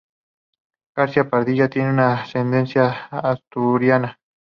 [0.95, 4.17] García Padilla tiene ascendencia asturiana.